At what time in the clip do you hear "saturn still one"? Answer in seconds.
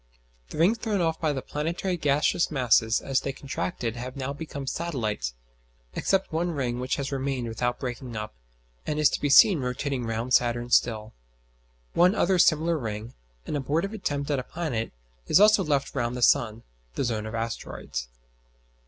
10.33-12.15